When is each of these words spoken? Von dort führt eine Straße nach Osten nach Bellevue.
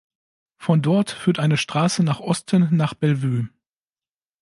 Von 0.57 0.81
dort 0.81 1.11
führt 1.11 1.37
eine 1.37 1.57
Straße 1.57 2.01
nach 2.03 2.19
Osten 2.21 2.75
nach 2.75 2.95
Bellevue. 2.95 3.49